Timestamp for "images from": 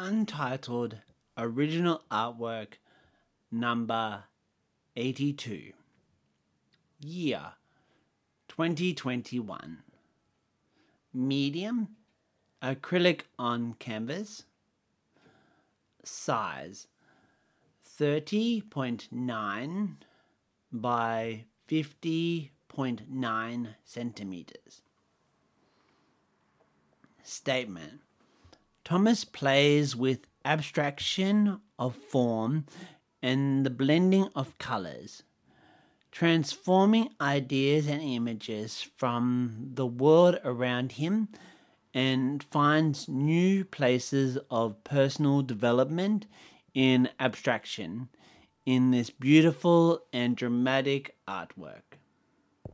38.00-39.72